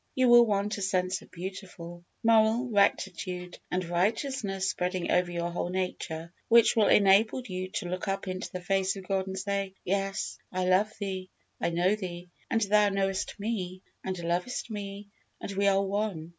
You 0.15 0.29
will 0.29 0.47
want 0.47 0.79
a 0.79 0.81
sense 0.81 1.21
of 1.21 1.29
beautiful, 1.29 2.03
moral 2.23 2.71
rectitude 2.71 3.59
and 3.69 3.85
righteousness 3.85 4.67
spreading 4.67 5.11
over 5.11 5.31
your 5.31 5.51
whole 5.51 5.69
nature, 5.69 6.33
which 6.47 6.75
will 6.75 6.87
enable 6.87 7.43
you 7.45 7.69
to 7.73 7.85
look 7.87 8.07
up 8.07 8.27
into 8.27 8.51
the 8.51 8.61
face 8.61 8.95
of 8.95 9.07
God 9.07 9.27
and 9.27 9.37
say, 9.37 9.75
"Yes, 9.85 10.39
I 10.51 10.65
love 10.65 10.91
Thee, 10.97 11.29
I 11.61 11.69
know 11.69 11.93
Thee, 11.95 12.31
and 12.49 12.61
Thou 12.61 12.89
knowest 12.89 13.35
me, 13.39 13.83
and 14.03 14.17
lovest 14.23 14.71
me, 14.71 15.09
and 15.39 15.51
we 15.51 15.67
are 15.67 15.83
one. 15.83 16.29